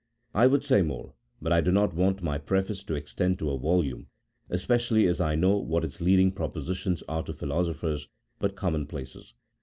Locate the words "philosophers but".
7.33-8.55